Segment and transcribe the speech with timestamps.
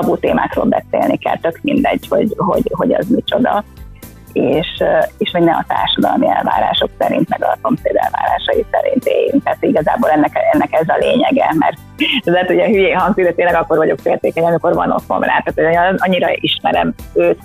[0.00, 3.64] tabu témákról beszélni kell, tök mindegy, hogy, hogy, hogy az micsoda
[4.32, 4.66] és,
[5.18, 9.42] és hogy ne a társadalmi elvárások szerint, meg a szomszéd elvárásai szerint éljünk.
[9.42, 11.76] Tehát igazából ennek, ennek ez a lényege, mert
[12.24, 15.94] lehet, hogy a hülyé hangzik, de tényleg akkor vagyok féltékeny, amikor van otthon rá, tehát
[15.96, 17.38] annyira ismerem őt.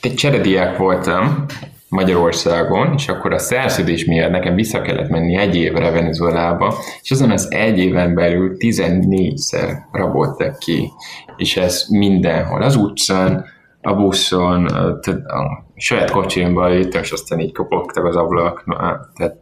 [0.00, 1.44] Egy cserediák voltam,
[1.88, 7.30] Magyarországon, és akkor a szerződés miatt nekem vissza kellett menni egy évre Venezuelába, és azon
[7.30, 10.90] az egy éven belül 14-szer raboltak ki,
[11.36, 13.44] és ez mindenhol, az utcán,
[13.82, 18.64] a buszon, a, a saját kocsimban jöttem, és aztán így kopogtak az ablak,
[19.16, 19.36] tehát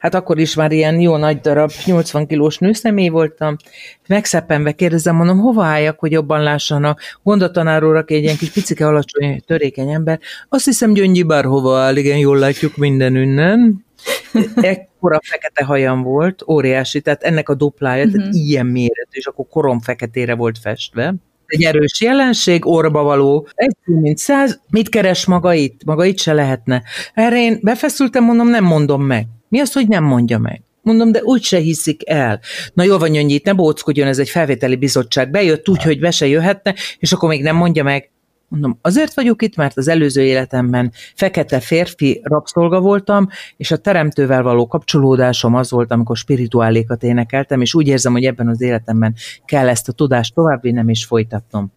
[0.00, 3.56] hát akkor is már ilyen jó nagy darab, 80 kilós nőszemély voltam,
[4.08, 7.00] megszeppenve kérdezem, mondom, hova álljak, hogy jobban lássanak.
[7.22, 10.20] Gondatanáról egy ilyen kis picike alacsony, törékeny ember.
[10.48, 13.86] Azt hiszem, Gyöngyi bárhova áll, igen, jól látjuk minden ünnen.
[14.54, 18.18] Ekkora fekete hajam volt, óriási, tehát ennek a duplája, uh-huh.
[18.18, 18.42] tehát mhm.
[18.42, 21.14] ilyen méretű, és akkor korom feketére volt festve
[21.46, 25.84] egy erős jelenség, orba való, egy mint száz, mit keres maga itt?
[25.84, 26.82] Maga itt se lehetne.
[27.14, 29.26] Erre én befeszültem, mondom, nem mondom meg.
[29.50, 30.62] Mi az, hogy nem mondja meg?
[30.82, 32.40] Mondom, de úgy se hiszik el.
[32.72, 35.30] Na jól van, Gyöngyi, ne bóckodjon, ez egy felvételi bizottság.
[35.30, 38.10] Bejött úgy, hogy be se jöhetne, és akkor még nem mondja meg.
[38.48, 44.42] Mondom, azért vagyok itt, mert az előző életemben fekete férfi rabszolga voltam, és a teremtővel
[44.42, 49.68] való kapcsolódásom az volt, amikor spirituálékat énekeltem, és úgy érzem, hogy ebben az életemben kell
[49.68, 51.72] ezt a tudást továbbvinnem és folytatnom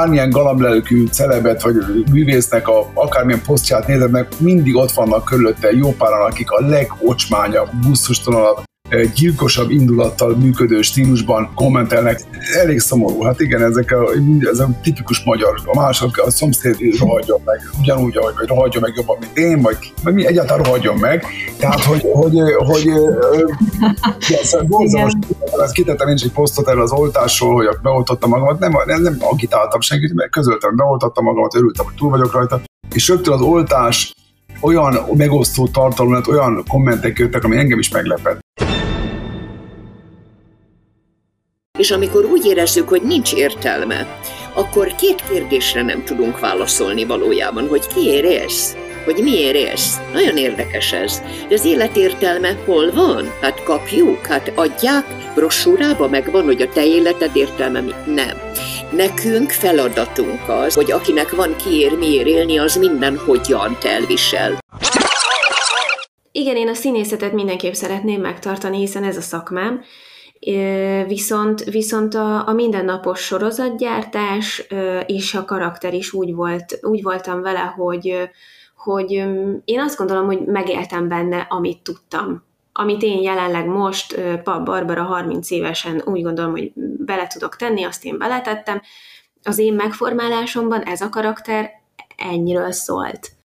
[0.00, 1.76] bármilyen galamblelőkű celebet vagy
[2.10, 7.68] művésznek a akármilyen posztját nézed meg, mindig ott vannak körülötte jó páran, akik a legocsmányabb,
[7.86, 8.69] busztustalanabb
[9.14, 12.20] gyilkosabb indulattal működő stílusban kommentelnek.
[12.54, 13.22] Elég szomorú.
[13.22, 14.10] Hát igen, ezek a,
[14.50, 15.60] ez a tipikus magyar.
[15.64, 19.76] A mások, a szomszéd rohadjon meg, ugyanúgy, ahogy, vagy rohadjon meg jobban, mint én, vagy,
[20.02, 21.24] vagy mi egyáltalán rohadjon meg.
[21.58, 22.90] Tehát, hogy, hogy, hogy,
[24.26, 25.12] hogy ez borzalmas,
[25.62, 29.16] ezt kitettem én is egy posztot erről az oltásról, hogy beoltottam magamat, nem, nem, nem
[29.18, 32.60] agitáltam senkit, mert közöltem, beoltottam magamat, örültem, hogy túl vagyok rajta,
[32.92, 34.12] és rögtön az oltás
[34.60, 38.40] olyan megosztó tartalom, olyan kommentek jöttek, ami engem is meglepett.
[41.80, 44.18] És amikor úgy érezzük, hogy nincs értelme,
[44.54, 49.96] akkor két kérdésre nem tudunk válaszolni valójában, hogy kiért élsz, hogy miért élsz.
[50.12, 51.22] Nagyon érdekes ez.
[51.48, 53.32] De az élet értelme hol van?
[53.40, 55.04] Hát kapjuk, hát adják,
[55.34, 57.80] brossúrába megvan, hogy a te életed értelme?
[58.06, 58.36] Nem.
[58.92, 64.58] Nekünk feladatunk az, hogy akinek van kiér, miért élni, az minden hogyan elvisel.
[66.32, 69.84] Igen, én a színészetet mindenképp szeretném megtartani, hiszen ez a szakmám,
[71.06, 74.66] Viszont, viszont a, a mindennapos sorozatgyártás
[75.06, 78.30] és a karakter is úgy, volt, úgy voltam vele, hogy,
[78.76, 79.10] hogy
[79.64, 82.44] én azt gondolom, hogy megéltem benne, amit tudtam.
[82.72, 88.04] Amit én jelenleg most, Pap Barbara 30 évesen úgy gondolom, hogy bele tudok tenni, azt
[88.04, 88.80] én beletettem.
[89.42, 91.70] Az én megformálásomban ez a karakter
[92.16, 93.39] ennyiről szólt.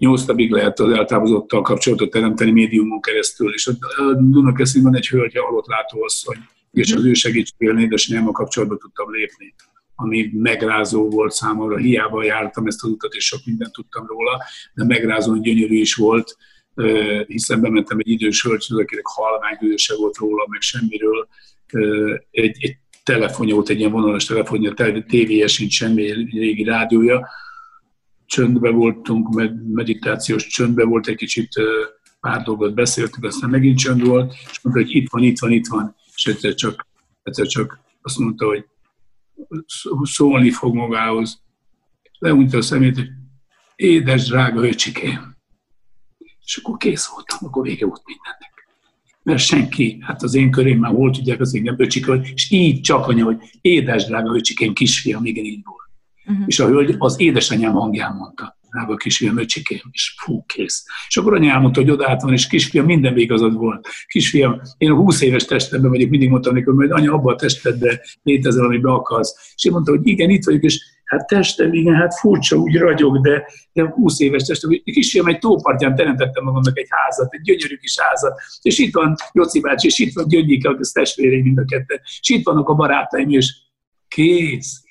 [0.00, 3.72] Nyolc napig lehet az eltávozottal kapcsolatot teremteni médiumon keresztül, és a
[4.14, 6.36] Dunakeszin van egy hölgy, halott látóasszony,
[6.72, 9.54] és az ő segítségével a kapcsolatba tudtam lépni
[10.02, 11.76] ami megrázó volt számomra.
[11.76, 14.42] Hiába jártam ezt az utat, és sok mindent tudtam róla,
[14.74, 16.36] de megrázó gyönyörű is volt,
[17.26, 21.28] hiszen bementem egy idős hölgyhöz, akinek halvány se volt róla, meg semmiről.
[22.30, 24.74] Egy, egy telefonja volt, egy ilyen vonalas telefonja,
[25.06, 27.28] tévéje sincs semmi régi rádiója,
[28.30, 29.28] csöndbe voltunk,
[29.74, 31.48] meditációs csöndbe volt, egy kicsit
[32.20, 35.66] pár dolgot beszéltünk, aztán megint csönd volt, és mondta, hogy itt van, itt van, itt
[35.66, 36.86] van, és egyszer csak,
[37.22, 38.64] egyszer csak azt mondta, hogy
[40.02, 41.42] szólni fog magához.
[42.18, 43.08] Leunta a szemét, hogy
[43.76, 45.36] édes, drága öcsikém.
[46.44, 48.68] És akkor kész voltam, akkor vége volt mindennek.
[49.22, 53.06] Mert senki, hát az én körém már volt, tudják az engem öcsike, és így csak
[53.06, 55.89] anya, hogy édes, drága öcsikém, kisfiam, igen, így volt.
[56.30, 56.44] Uh-huh.
[56.46, 60.84] És a hölgy az édesanyám hangján mondta, drága kisfiam, öcsikém, és fú, kész.
[61.08, 63.88] És akkor anyám mondta, hogy odaállt van, és kisfiam, minden igazad volt.
[64.06, 68.00] Kisfiam, én a 20 éves testemben vagyok, mindig mondtam neki, hogy anya, abba a testedbe
[68.22, 69.52] létezel, amiben akarsz.
[69.56, 73.20] És én mondta, hogy igen, itt vagyok, és hát testem, igen, hát furcsa, úgy ragyog,
[73.20, 78.00] de, de 20 éves testem, kisfiam, egy tópartján teremtettem magamnak egy házat, egy gyönyörű kis
[78.00, 82.00] házat, és itt van Joci bácsi, és itt van Gyöngyike, az testvérei mind a ketten,
[82.20, 83.54] és itt vannak a barátaim, és
[84.08, 84.82] kész,